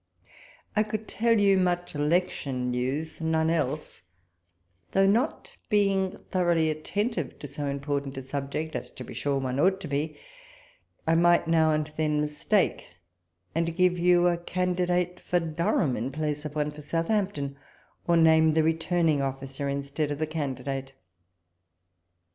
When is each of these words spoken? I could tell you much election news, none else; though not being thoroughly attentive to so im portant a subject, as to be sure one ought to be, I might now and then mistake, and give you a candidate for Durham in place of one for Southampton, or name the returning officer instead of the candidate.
I 0.75 0.81
could 0.81 1.07
tell 1.07 1.39
you 1.39 1.57
much 1.59 1.93
election 1.93 2.71
news, 2.71 3.21
none 3.21 3.51
else; 3.51 4.01
though 4.93 5.05
not 5.05 5.55
being 5.69 6.17
thoroughly 6.31 6.71
attentive 6.71 7.37
to 7.37 7.47
so 7.47 7.67
im 7.69 7.79
portant 7.79 8.17
a 8.17 8.23
subject, 8.23 8.75
as 8.75 8.91
to 8.93 9.03
be 9.03 9.13
sure 9.13 9.37
one 9.37 9.59
ought 9.59 9.79
to 9.81 9.87
be, 9.87 10.17
I 11.05 11.13
might 11.13 11.47
now 11.47 11.69
and 11.69 11.85
then 11.97 12.19
mistake, 12.19 12.85
and 13.53 13.75
give 13.75 13.99
you 13.99 14.25
a 14.25 14.39
candidate 14.39 15.19
for 15.19 15.39
Durham 15.39 15.95
in 15.95 16.11
place 16.11 16.45
of 16.45 16.55
one 16.55 16.71
for 16.71 16.81
Southampton, 16.81 17.55
or 18.07 18.17
name 18.17 18.53
the 18.53 18.63
returning 18.63 19.21
officer 19.21 19.69
instead 19.69 20.09
of 20.09 20.17
the 20.17 20.25
candidate. 20.25 20.93